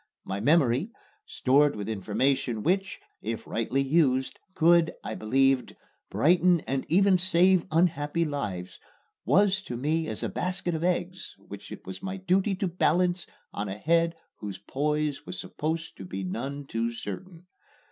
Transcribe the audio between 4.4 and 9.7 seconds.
could, I believed, brighten and even save unhappy lives, was